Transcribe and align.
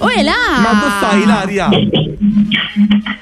Oh, 0.00 0.08
è 0.08 0.22
là! 0.22 0.32
Ma 0.60 0.70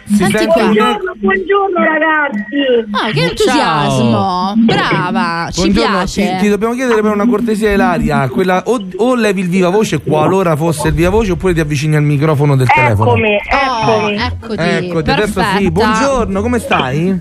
Buongiorno, 0.08 1.12
buongiorno 1.18 1.84
ragazzi. 1.84 2.89
Ah, 2.92 3.10
che 3.10 3.25
entusiasmo! 3.28 4.55
Brava, 4.57 5.49
ci 5.50 5.60
Buongiorno, 5.60 5.96
piace. 5.99 6.37
Ti, 6.37 6.42
ti 6.44 6.49
dobbiamo 6.49 6.73
chiedere 6.75 7.03
per 7.03 7.12
una 7.12 7.26
cortesia, 7.26 7.73
Ilaria, 7.73 8.27
quella, 8.30 8.62
o, 8.64 8.80
o 8.96 9.14
levi 9.14 9.43
il 9.43 9.48
viva 9.48 9.69
voce 9.69 10.01
qualora 10.01 10.57
fosse 10.57 10.89
il 10.89 10.95
viva 10.95 11.11
voce 11.11 11.32
oppure 11.32 11.53
ti 11.53 11.61
avvicini 11.61 11.96
al 11.96 12.03
microfono 12.05 12.57
del 12.57 12.69
telefono. 12.69 13.11
Eccomi, 13.11 13.37
Oh, 13.53 14.09
eccomi. 14.09 14.17
eccoti, 14.17 14.87
Eccoti, 14.87 15.11
adesso 15.11 15.33
perfetta. 15.35 15.59
sì. 15.59 15.71
Buongiorno, 15.71 16.41
come 16.43 16.59
stai? 16.59 17.21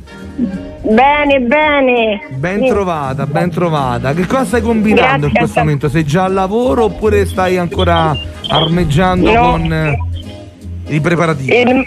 Bene, 0.87 1.39
bene. 1.39 2.19
Ben 2.37 2.67
trovata, 2.67 3.25
ben 3.25 3.49
trovata. 3.49 4.13
Che 4.13 4.25
cosa 4.27 4.45
stai 4.45 4.61
combinando 4.61 5.25
in 5.25 5.31
Grazie, 5.33 5.39
questo 5.39 5.51
a 5.51 5.53
te. 5.55 5.59
momento? 5.61 5.89
Sei 5.89 6.05
già 6.05 6.23
al 6.25 6.33
lavoro 6.33 6.83
oppure 6.85 7.25
stai 7.25 7.57
ancora 7.57 8.15
armeggiando 8.47 9.31
No. 9.31 9.51
con 9.51 9.73
eh, 9.73 9.97
i 10.87 10.99
preparativi? 10.99 11.51
Ehm, 11.51 11.83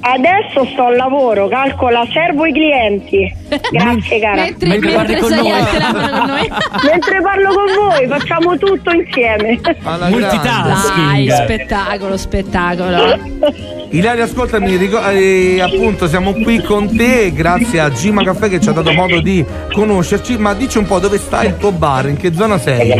adesso 0.00 0.64
sto 0.72 0.86
al 0.86 0.96
lavoro, 0.96 1.48
calcola, 1.48 2.04
servo 2.12 2.46
i 2.46 2.52
clienti. 2.52 3.32
Grazie 3.70 4.18
cara. 4.20 4.42
Mentre, 4.42 4.68
Mentre 4.68 4.96
mentre 4.96 5.20
con 5.20 5.30
noi. 5.30 5.42
noi. 5.50 6.50
Mentre 6.90 7.20
parlo 7.22 7.54
con 7.54 7.64
voi, 7.88 8.06
facciamo 8.08 8.56
tutto 8.58 8.90
insieme. 8.90 9.60
Alla 9.82 10.08
Multitasking. 10.08 11.28
Dai, 11.28 11.30
spettacolo, 11.30 12.16
spettacolo. 12.16 13.18
Ilaria, 13.92 14.24
ascoltami, 14.24 14.76
rico- 14.76 15.06
eh, 15.10 15.60
appunto 15.60 16.08
siamo 16.08 16.32
qui 16.32 16.62
con 16.62 16.96
te 16.96 17.30
grazie 17.34 17.78
a 17.78 17.90
Gima 17.90 18.22
Caffè 18.24 18.48
che 18.48 18.58
ci 18.58 18.70
ha 18.70 18.72
dato 18.72 18.90
modo 18.92 19.20
di 19.20 19.44
conoscerci, 19.70 20.38
ma 20.38 20.54
dici 20.54 20.78
un 20.78 20.86
po' 20.86 20.98
dove 20.98 21.18
sta 21.18 21.44
il 21.44 21.58
tuo 21.58 21.72
bar, 21.72 22.08
in 22.08 22.16
che 22.16 22.32
zona 22.32 22.56
sei? 22.56 22.90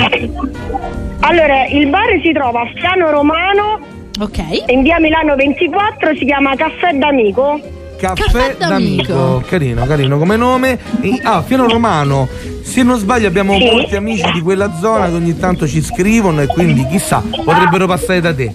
Allora, 1.21 1.65
il 1.67 1.89
bar 1.89 2.21
si 2.23 2.33
trova 2.33 2.61
a 2.61 2.71
Piano 2.75 3.11
Romano, 3.11 3.79
Ok. 4.21 4.39
in 4.69 4.83
via 4.83 4.99
Milano 5.01 5.35
24, 5.35 6.15
si 6.17 6.25
chiama 6.25 6.55
Caffè 6.55 6.93
d'Amico. 6.95 7.61
Caffè, 7.99 8.23
Caffè 8.25 8.57
d'amico. 8.59 9.13
d'amico. 9.13 9.43
carino, 9.47 9.87
carino 9.87 10.19
come 10.19 10.37
nome. 10.37 10.77
Ah, 11.23 11.43
Fiano 11.43 11.69
Romano. 11.69 12.29
Se 12.63 12.83
non 12.83 12.99
sbaglio 12.99 13.29
abbiamo 13.29 13.57
Sì. 13.57 13.65
molti 13.65 13.95
amici 13.97 14.29
di 14.33 14.41
quella 14.41 14.73
zona 14.81 15.07
che 15.09 15.15
ogni 15.15 15.39
tanto 15.39 15.69
ci 15.69 15.81
scrivono 15.83 16.41
e 16.43 16.47
quindi 16.47 16.85
chissà, 16.89 17.23
potrebbero 17.45 17.87
passare 17.87 18.21
da 18.21 18.35
te. 18.35 18.53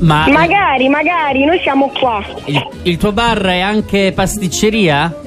Ma 0.00 0.26
Magari, 0.28 0.88
magari, 0.88 1.44
noi 1.44 1.58
siamo 1.60 1.90
qua. 1.98 2.22
il, 2.46 2.66
il 2.82 2.96
tuo 2.98 3.12
bar 3.12 3.40
è 3.42 3.60
anche 3.60 4.12
pasticceria? 4.14 5.20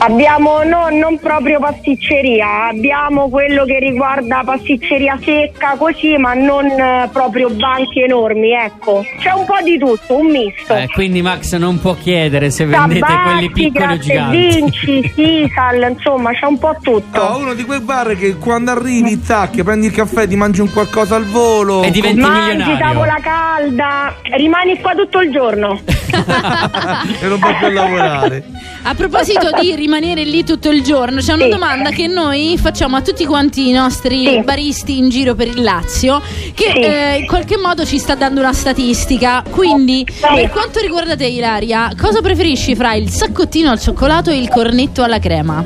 Abbiamo 0.00 0.62
no, 0.62 0.88
non 0.90 1.18
proprio 1.18 1.58
pasticceria, 1.58 2.68
abbiamo 2.68 3.28
quello 3.28 3.64
che 3.64 3.80
riguarda 3.80 4.42
pasticceria 4.44 5.18
secca 5.22 5.74
così, 5.76 6.16
ma 6.16 6.34
non 6.34 6.66
eh, 6.66 7.08
proprio 7.12 7.50
banchi 7.50 8.02
enormi, 8.02 8.52
ecco. 8.52 9.04
C'è 9.18 9.32
un 9.32 9.44
po' 9.44 9.60
di 9.64 9.76
tutto, 9.76 10.16
un 10.16 10.26
misto. 10.30 10.72
Eh, 10.74 10.86
quindi 10.94 11.20
Max 11.20 11.56
non 11.56 11.80
può 11.80 11.94
chiedere 11.94 12.50
se 12.50 12.64
vendete 12.64 13.00
quelli 13.00 13.48
Tabacchi, 13.48 13.50
piccoli 13.50 13.92
o 13.92 13.98
giganti. 13.98 14.36
vinci, 14.36 15.10
Sisal, 15.14 15.90
insomma, 15.90 16.32
c'è 16.32 16.46
un 16.46 16.58
po' 16.58 16.76
tutto. 16.80 17.20
Ah, 17.20 17.36
uno 17.36 17.54
di 17.54 17.64
quei 17.64 17.80
bar 17.80 18.16
che 18.16 18.36
quando 18.36 18.70
arrivi, 18.70 19.20
tac, 19.20 19.60
prendi 19.64 19.86
il 19.86 19.92
caffè, 19.92 20.28
ti 20.28 20.36
mangi 20.36 20.60
un 20.60 20.70
qualcosa 20.72 21.16
al 21.16 21.24
volo. 21.24 21.82
E 21.82 21.90
diventi 21.90 22.20
Mangi 22.20 22.50
milionario. 22.52 22.78
tavola 22.78 23.18
calda, 23.20 24.14
rimani 24.36 24.78
qua 24.80 24.94
tutto 24.94 25.20
il 25.20 25.32
giorno. 25.32 25.80
e 27.20 27.26
non 27.26 27.38
puoi 27.40 27.54
più 27.56 27.68
lavorare. 27.70 28.44
A 28.82 28.94
proposito 28.94 29.50
di 29.60 29.74
rimanere 29.88 30.22
lì 30.24 30.44
tutto 30.44 30.68
il 30.68 30.82
giorno, 30.82 31.20
c'è 31.20 31.32
una 31.32 31.44
Sì. 31.44 31.50
domanda 31.50 31.88
che 31.90 32.06
noi 32.08 32.58
facciamo 32.60 32.96
a 32.96 33.00
tutti 33.00 33.24
quanti 33.24 33.68
i 33.68 33.72
nostri 33.72 34.26
Sì. 34.26 34.40
baristi 34.42 34.98
in 34.98 35.08
giro 35.08 35.34
per 35.34 35.46
il 35.48 35.62
Lazio, 35.62 36.20
che 36.54 36.70
Sì. 36.74 36.78
eh, 36.80 37.16
in 37.20 37.26
qualche 37.26 37.56
modo 37.56 37.86
ci 37.86 37.98
sta 37.98 38.14
dando 38.14 38.40
una 38.40 38.52
statistica. 38.52 39.42
Quindi, 39.50 40.06
per 40.20 40.50
quanto 40.50 40.80
riguarda 40.80 41.16
te, 41.16 41.26
Ilaria, 41.26 41.90
cosa 41.98 42.20
preferisci 42.20 42.74
fra 42.76 42.92
il 42.94 43.08
saccottino 43.08 43.70
al 43.70 43.80
cioccolato 43.80 44.28
e 44.30 44.36
il 44.36 44.48
cornetto 44.50 45.02
alla 45.02 45.18
crema? 45.18 45.64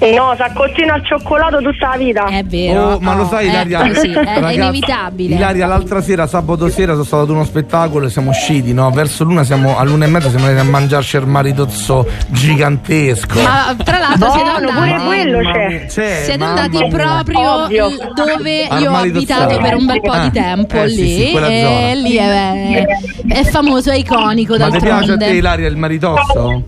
No, 0.00 0.34
saccottino 0.36 0.92
al 0.92 1.04
cioccolato 1.04 1.58
tutta 1.58 1.88
la 1.90 1.96
vita. 1.96 2.24
È 2.26 2.44
vero. 2.44 2.82
Oh, 2.92 2.98
ma 3.00 3.14
lo 3.16 3.24
oh, 3.24 3.28
sai, 3.28 3.46
è 3.46 3.50
Ilaria? 3.50 3.80
così, 3.88 4.12
è, 4.12 4.18
è 4.20 4.34
Ragazzi, 4.34 4.54
inevitabile. 4.54 5.34
Ilaria, 5.34 5.66
l'altra 5.66 6.00
sera, 6.00 6.26
sabato 6.28 6.68
sera, 6.68 6.92
sono 6.92 7.04
stato 7.04 7.22
ad 7.24 7.30
uno 7.30 7.44
spettacolo 7.44 8.06
e 8.06 8.10
siamo 8.10 8.30
usciti, 8.30 8.72
no? 8.72 8.90
Verso 8.90 9.24
l'una, 9.24 9.42
siamo 9.42 9.76
all'una 9.76 10.04
e 10.04 10.08
mezza, 10.08 10.28
siamo 10.30 10.46
andati 10.46 10.66
a 10.66 10.70
mangiarci 10.70 11.16
il 11.16 11.26
maritozzo 11.26 12.06
gigantesco. 12.28 13.40
Ma 13.40 13.74
tra 13.82 13.98
l'altro 13.98 14.30
siete 14.30 14.48
andati, 14.48 14.72
pure 14.72 15.04
quello 15.04 15.52
c'è. 15.52 15.86
c'è, 15.86 16.20
siete 16.24 16.44
andati 16.44 16.76
mia. 16.78 16.88
proprio 16.88 17.64
Ovvio. 17.64 17.88
dove 18.14 18.66
Al 18.68 18.80
io 18.82 18.90
ho 18.92 18.94
abitato 18.96 19.58
per 19.58 19.74
un 19.74 19.86
bel 19.86 20.00
po' 20.00 20.10
Ah, 20.12 20.20
di 20.20 20.30
tempo 20.30 20.76
eh, 20.76 20.86
lì. 20.86 20.94
sì, 20.94 21.06
sì, 21.30 21.36
e 21.36 21.92
lì 21.96 22.16
è, 22.16 22.84
è 23.28 23.42
famoso, 23.44 23.90
è 23.90 23.96
iconico 23.96 24.56
Ma 24.56 24.68
ti 24.70 24.78
piace 24.78 25.12
a 25.12 25.16
te. 25.16 25.26
Ilaria, 25.26 25.66
il 25.68 25.76
maritozzo? 25.76 26.62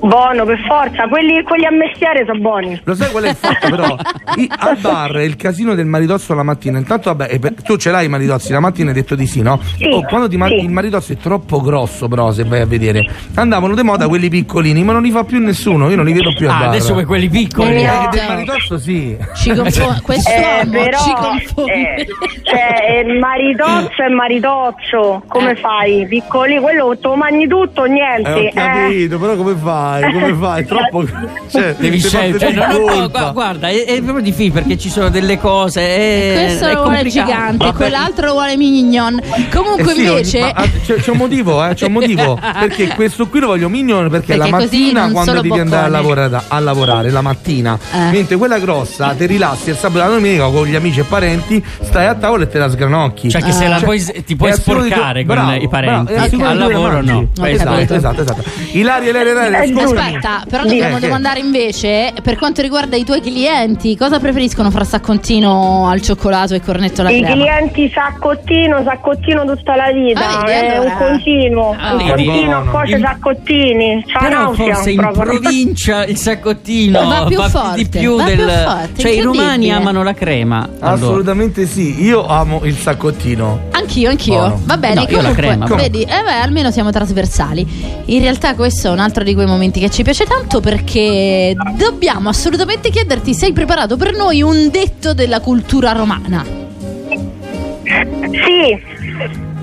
Buono, 0.00 0.44
per 0.44 0.58
forza, 0.66 1.08
quelli, 1.08 1.42
quelli 1.42 1.64
a 1.66 1.70
mestiere 1.70 2.24
sono 2.26 2.38
buoni. 2.38 2.80
Lo 2.84 2.94
sai 2.94 3.10
qual 3.10 3.24
è 3.24 3.28
il 3.30 3.34
fatto 3.36 3.68
però? 3.68 3.96
I- 4.36 4.50
al 4.58 4.76
bar 4.78 5.16
il 5.22 5.36
casino 5.36 5.74
del 5.74 5.86
maritozzo 5.86 6.34
la 6.34 6.42
mattina. 6.42 6.78
Intanto 6.78 7.14
vabbè, 7.14 7.38
per- 7.38 7.54
tu 7.62 7.76
ce 7.76 7.90
l'hai 7.90 8.06
i 8.06 8.08
maritozzi, 8.08 8.52
la 8.52 8.60
mattina 8.60 8.90
hai 8.90 8.94
detto 8.94 9.14
di 9.14 9.26
sì, 9.26 9.42
no? 9.42 9.58
Sì, 9.76 9.84
Oh, 9.86 10.02
quando 10.04 10.28
ti 10.28 10.36
sì. 10.40 10.54
il 10.64 10.70
maritozzo 10.70 11.12
è 11.12 11.16
troppo 11.16 11.60
grosso 11.60 12.08
però 12.08 12.30
se 12.32 12.44
vai 12.44 12.60
a 12.60 12.66
vedere. 12.66 13.04
Andavano 13.34 13.74
di 13.74 13.82
moda 13.82 14.06
quelli 14.06 14.28
piccolini, 14.28 14.82
ma 14.84 14.92
non 14.92 15.02
li 15.02 15.10
fa 15.10 15.24
più 15.24 15.38
nessuno, 15.40 15.88
io 15.88 15.96
non 15.96 16.04
li 16.04 16.12
vedo 16.12 16.32
più 16.34 16.48
Ah, 16.48 16.58
bar. 16.58 16.68
adesso 16.68 16.92
vuoi 16.92 17.04
quelli 17.04 17.28
piccoli. 17.28 17.82
Eh, 17.82 17.86
No. 17.86 18.08
del 18.10 18.24
maritozzo 18.28 18.78
sì. 18.78 19.16
Ci 19.34 19.54
confo- 19.54 19.96
quest'uomo 20.02 20.60
Eh, 20.62 20.66
però, 20.68 20.98
ci 20.98 21.12
confonde. 21.14 21.72
eh, 21.72 22.06
cioè, 22.42 23.00
il 23.06 23.18
maritozzo 23.18 24.02
è 24.02 24.08
maritozzo, 24.08 25.22
come 25.26 25.52
Eh. 25.52 25.56
fai? 25.56 26.06
Piccoli, 26.06 26.58
quello 26.60 26.96
lo 27.00 27.14
mangi 27.16 27.46
tutto, 27.48 27.84
Eh, 27.84 27.88
niente. 27.88 28.30
ho 28.30 28.36
eh. 28.38 28.50
capito, 28.54 29.18
però 29.18 29.34
come 29.36 29.54
fai? 29.54 29.84
Come 30.12 30.34
fai? 30.38 30.64
Troppo. 30.66 31.04
Cioè, 31.50 31.74
Devi 31.78 31.98
scegliere. 32.00 32.38
Cioè, 32.38 32.52
no, 32.52 33.08
no, 33.08 33.32
guarda, 33.32 33.68
è, 33.68 33.84
è 33.84 34.00
proprio 34.02 34.22
difficile 34.24 34.52
perché 34.60 34.78
ci 34.78 34.88
sono 34.90 35.08
delle 35.08 35.38
cose. 35.38 35.80
È, 35.80 36.44
Questo 36.46 36.66
è 36.66 36.72
lo 36.74 36.82
vuole 36.82 37.04
gigante, 37.06 37.64
Vabbè. 37.64 37.76
quell'altro 37.76 38.26
lo 38.26 38.32
vuole 38.32 38.56
mignon. 38.56 39.20
Comunque 39.52 39.92
Eh 39.92 39.94
sì, 39.94 40.06
invece 40.06 40.40
ma, 40.40 40.48
ah, 40.54 40.68
c'è, 40.84 40.94
c'è 40.96 41.10
un 41.10 41.16
motivo, 41.16 41.64
eh, 41.66 41.74
c'è 41.74 41.86
un 41.86 41.92
motivo. 41.92 42.38
Perché 42.58 42.88
questo 42.94 43.26
qui 43.28 43.40
lo 43.40 43.46
voglio 43.48 43.68
mignon 43.68 44.08
perché, 44.08 44.36
Perché 44.36 44.50
la 44.50 44.56
mattina 44.58 45.10
quando 45.10 45.40
devi 45.40 45.58
andare 45.58 45.86
a 45.86 45.88
boccone. 46.00 46.14
lavorare, 46.16 46.44
a 46.48 46.58
lavorare 46.60 47.10
la 47.10 47.20
mattina, 47.20 47.78
Eh. 47.92 47.98
mentre 48.10 48.36
quella 48.36 48.58
grossa 48.58 49.14
ti 49.16 49.26
rilassi 49.26 49.70
il 49.70 49.76
sabato 49.76 50.04
e 50.04 50.08
la 50.08 50.14
domenica 50.14 50.48
con 50.48 50.66
gli 50.66 50.74
amici 50.74 51.00
e 51.00 51.04
parenti, 51.04 51.64
stai 51.82 52.06
a 52.06 52.14
tavola 52.14 52.44
e 52.44 52.48
te 52.48 52.58
la 52.58 52.68
sgranocchi. 52.70 53.30
Cioè, 53.30 53.42
che 53.42 53.52
se 53.52 53.68
la 53.68 53.78
puoi, 53.80 54.02
ti 54.24 54.36
puoi 54.36 54.52
sporcare 54.52 55.24
con 55.24 55.34
bravo, 55.34 55.52
i 55.54 55.68
parenti. 55.68 56.12
bravo, 56.12 56.44
Al 56.44 56.58
lavoro 56.58 56.92
mangi. 57.02 57.10
no. 57.36 57.46
Esatto, 57.46 57.94
esatto, 57.94 58.20
esatto. 58.22 58.44
Ilaria, 58.72 59.10
Ilaria, 59.10 59.32
Ilaria, 59.32 59.62
Eh. 59.62 59.66
Aspetta, 59.82 60.44
però 60.48 60.62
Sì, 60.62 60.68
dobbiamo 60.70 60.96
eh, 60.96 61.00
domandare 61.00 61.40
invece, 61.40 62.12
per 62.22 62.36
quanto 62.36 62.62
riguarda 62.62 62.96
i 62.96 63.04
tuoi 63.04 63.20
clienti, 63.20 63.96
cosa 63.96 64.18
preferiscono 64.18 64.70
fra 64.70 64.84
saccontino 64.84 65.88
al 65.88 66.00
cioccolato 66.02 66.54
e 66.54 66.60
cornetto 66.60 67.00
alla 67.02 67.10
I 67.10 67.20
crema? 67.22 67.34
clienti 67.34 67.90
saccottino, 67.92 68.82
saccottino 68.84 69.44
tutta 69.44 69.76
la 69.76 69.90
vita, 69.92 70.40
Ah, 70.40 70.44
vedi, 70.44 70.66
è 70.66 70.74
allora. 70.76 70.90
un 70.90 70.96
continuo, 70.98 71.76
Ah, 71.78 71.94
un 71.94 71.98
continuo, 72.10 72.62
In- 72.86 73.00
saccottini, 73.00 74.04
c'ha 74.06 74.18
Però 74.20 74.40
nausea 74.42 74.74
forse 74.74 74.90
in 74.90 74.96
proprio. 74.96 75.22
provincia 75.40 76.04
il 76.04 76.16
saccottino 76.16 77.06
Va 77.06 77.24
più 77.26 77.40
forte, 77.42 77.74
di 77.76 77.88
più 77.88 78.16
va 78.16 78.24
del. 78.24 78.36
più 78.36 78.46
forte, 78.46 79.02
cioè, 79.02 79.10
i 79.12 79.20
romani 79.20 79.70
amano 79.72 80.02
la 80.02 80.14
crema. 80.14 80.68
allora. 80.80 80.92
Assolutamente 80.92 81.66
sì, 81.66 82.02
io 82.02 82.26
amo 82.26 82.60
il 82.64 82.76
saccottino. 82.76 83.74
Anch'io, 83.86 84.10
anch'io. 84.10 84.34
Buono. 84.34 84.60
Va 84.64 84.76
bene, 84.76 84.94
No, 84.94 85.00
io 85.02 85.06
la 85.08 85.16
comunque, 85.16 85.42
crema, 85.42 85.66
vedi, 85.66 86.02
eh 86.02 86.06
beh, 86.06 86.40
almeno 86.42 86.70
siamo 86.72 86.90
trasversali. 86.90 88.02
In 88.06 88.20
realtà 88.20 88.54
questo 88.54 88.88
è 88.88 88.90
un 88.90 88.98
altro 88.98 89.22
di 89.22 89.32
quei 89.32 89.46
momenti 89.46 89.78
che 89.78 89.90
ci 89.90 90.02
piace 90.02 90.24
tanto 90.24 90.60
perché 90.60 91.54
dobbiamo 91.76 92.28
assolutamente 92.28 92.90
chiederti 92.90 93.32
se 93.32 93.46
hai 93.46 93.52
preparato 93.52 93.96
per 93.96 94.14
noi 94.14 94.42
un 94.42 94.68
detto 94.70 95.14
della 95.14 95.40
cultura 95.40 95.92
romana. 95.92 96.44
Sì, 97.84 98.82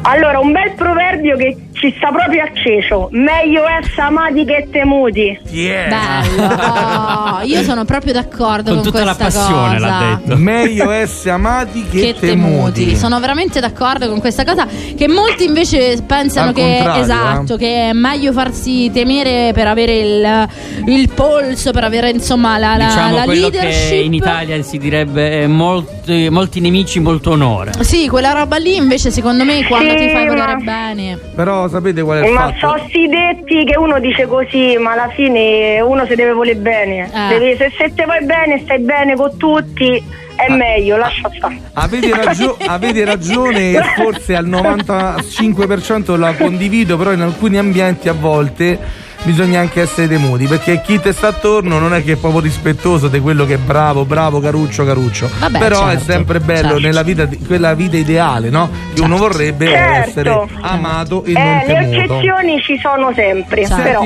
allora 0.03 0.39
un 0.39 0.51
bel 0.51 0.73
proverbio 0.75 1.35
che 1.37 1.57
ci 1.73 1.93
sta 1.97 2.11
proprio 2.11 2.43
acceso, 2.43 3.09
meglio 3.11 3.63
essere 3.67 4.01
amati 4.03 4.45
che 4.45 4.67
temuti. 4.71 5.37
Yeah. 5.49 5.89
Bello. 5.89 6.53
Oh, 6.53 7.41
io 7.47 7.61
sono 7.63 7.83
proprio 7.83 8.13
d'accordo 8.13 8.73
Con 8.73 8.81
con, 8.81 8.91
tutta 8.91 9.03
la 9.03 9.15
questa 9.15 9.41
passione 9.41 9.73
cosa. 9.75 9.87
l'ha 9.87 10.19
detto. 10.23 10.37
Meglio 10.37 10.91
essere 10.91 11.31
amati 11.31 11.85
che, 11.91 11.99
Che 11.99 12.15
temuti. 12.19 12.95
Sono 12.95 13.19
veramente 13.19 13.59
d'accordo 13.59 14.07
con 14.07 14.19
questa 14.19 14.45
cosa. 14.45 14.65
Che 14.65 15.07
molti 15.07 15.45
invece 15.45 16.01
pensano 16.05 16.49
Al 16.49 16.53
che 16.53 16.99
esatto, 16.99 17.55
eh. 17.55 17.57
che 17.57 17.89
è 17.89 17.93
meglio 17.93 18.31
farsi 18.31 18.89
temere 18.93 19.51
per 19.53 19.67
avere 19.67 19.93
il, 19.97 20.47
il 20.85 21.09
polso, 21.09 21.71
per 21.71 21.83
avere 21.83 22.11
insomma 22.11 22.57
la, 22.57 22.77
la, 22.77 22.85
diciamo 22.85 23.15
la 23.15 23.25
leadership. 23.25 23.89
che 23.89 23.95
in 23.95 24.13
Italia 24.13 24.61
si 24.63 24.77
direbbe 24.77 25.41
eh, 25.41 25.47
molti, 25.47 26.29
molti 26.29 26.59
nemici, 26.61 26.99
molto 26.99 27.31
onore. 27.31 27.71
Sì, 27.81 28.07
quella 28.07 28.31
roba 28.31 28.57
lì 28.57 28.75
invece 28.75 29.11
secondo 29.11 29.43
me 29.43 29.65
quando 29.65 29.92
Sì, 29.97 30.05
ti 30.05 30.09
fai 30.11 30.27
volere 30.27 30.55
ma- 30.55 30.61
bene. 30.63 31.19
Però 31.35 31.67
sapete 31.67 32.01
qual 32.01 32.21
è 32.21 32.27
il 32.27 32.33
Ma 32.33 32.53
fatto? 32.53 32.77
so 32.77 32.85
sti 32.87 33.07
detti 33.07 33.63
che 33.65 33.77
uno 33.77 33.99
dice 33.99 34.25
così, 34.27 34.77
ma 34.77 34.91
alla 34.93 35.09
fine 35.09 35.79
uno 35.81 36.05
si 36.05 36.15
deve 36.15 36.31
volere 36.33 36.57
bene. 36.57 37.09
Devi- 37.29 37.55
se, 37.57 37.71
se 37.77 37.91
te 37.93 38.03
vuoi 38.05 38.23
bene, 38.25 38.59
stai 38.63 38.79
bene 38.79 39.15
con 39.15 39.35
tutti, 39.37 40.03
è 40.35 40.45
Ah. 40.51 40.55
meglio, 40.55 40.97
lascia 40.97 41.29
stare. 41.35 41.59
Avete, 41.73 42.13
ragio- 42.13 42.57
avete 42.65 43.05
ragione 43.05 43.73
forse 43.95 44.35
al 44.35 44.47
95% 44.47 46.17
la 46.17 46.33
condivido, 46.33 46.97
però 46.97 47.11
in 47.11 47.21
alcuni 47.21 47.57
ambienti 47.57 48.09
a 48.09 48.13
volte 48.13 48.77
bisogna 49.23 49.59
anche 49.59 49.81
essere 49.81 50.07
temuti 50.07 50.47
perché 50.47 50.81
chi 50.81 50.99
ti 50.99 51.11
sta 51.13 51.29
attorno 51.29 51.79
non 51.79 51.93
è 51.93 52.03
che 52.03 52.13
è 52.13 52.15
proprio 52.15 52.41
rispettoso 52.41 53.07
di 53.07 53.19
quello 53.19 53.45
che 53.45 53.55
è 53.55 53.57
bravo, 53.57 54.05
bravo, 54.05 54.39
caruccio, 54.39 54.85
caruccio. 54.85 55.29
Vabbè, 55.39 55.57
però 55.59 55.87
è 55.87 55.91
certo, 55.97 56.11
sempre 56.11 56.39
bello 56.39 56.61
certo. 56.69 56.79
nella 56.79 57.03
vita, 57.03 57.25
di- 57.25 57.37
quella 57.39 57.73
vita 57.73 57.97
ideale, 57.97 58.49
no? 58.49 58.69
Che 58.93 59.01
uno 59.01 59.17
vorrebbe 59.17 59.67
Certo. 59.67 60.09
essere 60.09 60.47
amato 60.61 61.23
e 61.23 61.31
Eh, 61.31 61.33
non 61.33 61.57
le 61.57 61.65
temuto. 61.65 62.13
eccezioni 62.15 62.61
ci 62.61 62.77
sono 62.79 63.11
sempre, 63.15 63.65
Certo. 63.65 63.81
però. 63.83 64.05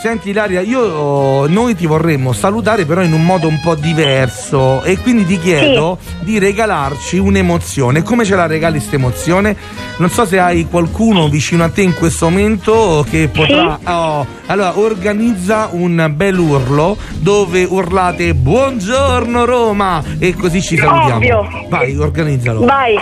Senti, 0.00 0.28
Ilaria, 0.28 0.60
io 0.60 0.78
oh, 0.78 1.48
noi 1.48 1.74
ti 1.74 1.84
vorremmo 1.84 2.32
salutare 2.32 2.84
però 2.84 3.02
in 3.02 3.12
un 3.12 3.24
modo 3.24 3.48
un 3.48 3.58
po' 3.60 3.74
diverso 3.74 4.80
e 4.84 4.96
quindi 4.98 5.26
ti 5.26 5.40
chiedo 5.40 5.98
di 6.20 6.38
regalarci 6.38 7.18
un'emozione. 7.18 8.04
Come 8.04 8.24
ce 8.24 8.36
la 8.36 8.46
regali 8.46 8.78
questa 8.78 8.94
emozione? 8.94 9.56
Non 9.96 10.08
so 10.08 10.24
se 10.24 10.38
hai 10.38 10.68
qualcuno 10.68 11.28
vicino 11.28 11.64
a 11.64 11.68
te 11.68 11.82
in 11.82 11.94
questo 11.94 12.28
momento 12.28 13.04
che 13.10 13.26
potrà... 13.26 13.76
oh, 13.82 14.24
allora, 14.46 14.78
organizza 14.78 15.70
un 15.72 16.12
bel 16.14 16.38
urlo 16.38 16.96
dove 17.18 17.64
urlate 17.64 18.34
Buongiorno 18.34 19.44
Roma 19.44 20.00
e 20.20 20.32
così 20.32 20.62
ci 20.62 20.76
salutiamo. 20.76 21.16
Ovvio. 21.16 21.48
Vai, 21.68 21.96
organizzalo. 21.96 22.64
Vai, 22.64 22.94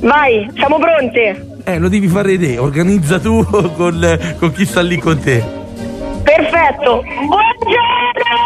vai, 0.00 0.46
siamo 0.56 0.78
pronte. 0.78 1.46
Eh, 1.64 1.78
lo 1.78 1.88
devi 1.88 2.06
fare 2.06 2.38
te, 2.38 2.58
organizza 2.58 3.18
tu 3.18 3.42
con, 3.48 4.18
con 4.38 4.52
chi 4.52 4.66
sta 4.66 4.82
lì 4.82 4.98
con 4.98 5.18
te. 5.18 5.60
Perfetto. 6.22 7.02
Buongiorno! 7.26 8.40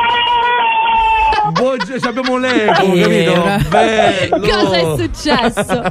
Buongiorno, 1.53 2.09
abbiamo 2.09 2.39
l'eco, 2.39 2.93
Eh, 2.93 3.01
capito? 3.01 3.69
Bello. 3.69 4.39
Cosa 4.47 4.77
è 4.77 4.97
successo? 4.97 5.83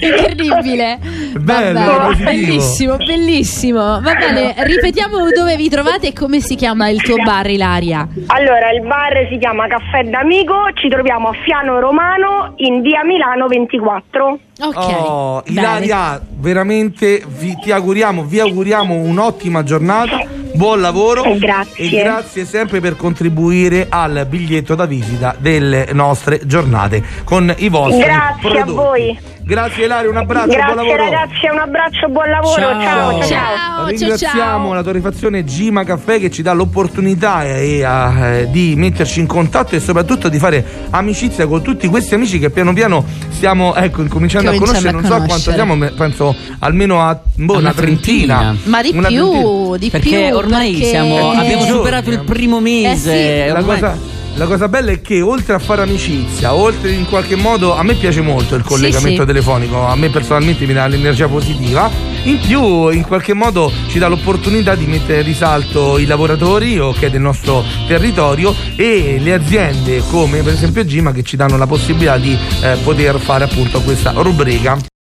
Incredibile. 0.00 0.98
Bello, 1.38 1.80
Vabbè, 1.98 2.24
bellissimo, 2.24 2.96
bellissimo. 2.96 4.00
Va 4.00 4.14
bene, 4.14 4.54
ripetiamo 4.58 5.16
dove 5.34 5.56
vi 5.56 5.68
trovate 5.68 6.08
e 6.08 6.12
come 6.12 6.40
si 6.40 6.54
chiama 6.54 6.88
il 6.88 7.02
tuo 7.02 7.16
bar, 7.22 7.48
Ilaria. 7.48 8.08
Allora, 8.28 8.70
il 8.72 8.82
bar 8.86 9.26
si 9.30 9.38
chiama 9.38 9.66
Caffè 9.68 10.02
d'Amico, 10.04 10.54
ci 10.74 10.88
troviamo 10.88 11.28
a 11.28 11.32
Fiano 11.44 11.78
Romano 11.78 12.54
in 12.56 12.80
via 12.80 13.04
Milano 13.04 13.46
24. 13.46 14.38
Ok. 14.58 14.76
Oh, 14.76 15.42
bene. 15.44 15.60
Ilaria, 15.60 16.20
veramente 16.38 17.22
vi, 17.26 17.54
ti 17.60 17.70
auguriamo, 17.70 18.22
vi 18.24 18.40
auguriamo 18.40 18.94
un'ottima 18.94 19.62
giornata, 19.62 20.22
buon 20.56 20.80
lavoro 20.80 21.22
Eh, 21.24 21.38
grazie. 21.38 21.84
e 21.84 22.02
grazie 22.02 22.44
sempre 22.44 22.80
per 22.80 22.96
contribuire 22.96 23.86
al 23.88 24.26
biglietto 24.28 24.74
da 24.74 24.86
visita 24.86 25.34
delle 25.38 25.88
nostre 25.92 26.40
giornate 26.46 27.02
con 27.24 27.52
i 27.58 27.68
vostri 27.68 28.02
Grazie 28.02 28.48
a 28.48 28.64
prodotti. 28.64 28.72
voi. 28.72 29.18
Grazie 29.46 29.84
Ilaria, 29.84 30.10
un 30.10 30.16
abbraccio, 30.16 30.46
buon 30.46 30.56
Grazie 30.58 30.74
lavoro. 30.74 30.96
ragazzi, 30.96 31.46
un 31.52 31.58
abbraccio, 31.60 32.08
buon 32.08 32.28
lavoro. 32.30 32.60
Ciao. 32.60 32.80
Ciao, 32.80 33.22
ciao. 33.22 33.86
Ringraziamo 33.86 34.64
ciao. 34.66 34.74
la 34.74 34.82
torrefazione 34.82 35.44
Gima 35.44 35.84
Caffè 35.84 36.18
che 36.18 36.30
ci 36.32 36.42
dà 36.42 36.52
l'opportunità 36.52 37.44
eh, 37.44 37.78
eh, 37.80 38.48
di 38.50 38.74
metterci 38.76 39.20
in 39.20 39.26
contatto 39.26 39.76
e 39.76 39.80
soprattutto 39.80 40.28
di 40.28 40.38
fare 40.40 40.64
amicizia 40.90 41.46
con 41.46 41.62
tutti 41.62 41.86
questi 41.86 42.14
amici 42.14 42.40
che 42.40 42.50
piano 42.50 42.72
piano 42.72 43.04
stiamo 43.36 43.74
ecco, 43.76 44.02
incominciando 44.02 44.50
a 44.50 44.54
conoscere. 44.54 44.88
a 44.88 44.92
Non 44.92 45.04
so 45.04 45.16
quanto 45.24 45.52
siamo, 45.52 45.78
penso 45.94 46.34
almeno 46.60 47.02
a 47.02 47.18
boh, 47.34 47.58
Una 47.58 47.72
trentina. 47.72 48.36
trentina. 48.38 48.56
Ma 48.64 48.82
di 48.82 48.90
Una 48.92 49.08
trentina. 49.08 49.30
più, 49.38 49.76
di 49.76 49.90
Perché 49.90 50.26
più. 50.28 50.36
ormai 50.36 50.72
perché- 50.72 50.88
siamo, 50.88 51.32
Eh, 51.32 51.36
abbiamo 51.36 51.64
superato 51.66 52.10
il 52.10 52.20
primo 52.20 52.60
mese. 52.60 53.44
Eh 53.44 53.46
sì. 53.48 53.52
La 53.52 53.62
cosa, 53.62 53.96
la 54.34 54.44
cosa 54.46 54.68
bella 54.68 54.90
è 54.90 55.00
che 55.00 55.20
oltre 55.20 55.54
a 55.54 55.58
fare 55.58 55.82
amicizia, 55.82 56.54
oltre 56.54 56.90
in 56.92 57.06
qualche 57.06 57.36
modo, 57.36 57.76
a 57.76 57.82
me 57.82 57.94
piace 57.94 58.20
molto 58.22 58.54
il 58.54 58.62
collegamento 58.64 59.20
sì. 59.20 59.26
telefonico, 59.26 59.86
a 59.86 59.94
me 59.96 60.08
personalmente 60.08 60.66
mi 60.66 60.72
dà 60.72 60.86
l'energia 60.86 61.28
positiva, 61.28 61.90
in 62.26 62.40
più 62.40 62.88
in 62.88 63.04
qualche 63.04 63.34
modo 63.34 63.72
ci 63.88 63.98
dà 63.98 64.08
l'opportunità 64.08 64.74
di 64.74 64.86
mettere 64.86 65.20
in 65.20 65.26
risalto 65.26 65.98
i 65.98 66.06
lavoratori 66.06 66.78
ok, 66.78 67.06
del 67.06 67.20
nostro 67.20 67.64
territorio 67.86 68.54
e 68.74 69.18
le 69.20 69.32
aziende 69.32 70.02
come 70.10 70.42
per 70.42 70.52
esempio 70.54 70.84
Gima 70.84 71.12
che 71.12 71.22
ci 71.22 71.36
danno 71.36 71.56
la 71.56 71.66
possibilità 71.66 72.18
di 72.18 72.36
eh, 72.62 72.76
poter 72.82 73.18
fare 73.18 73.44
appunto 73.44 73.80
questa 73.80 74.10
rubrica. 74.10 74.94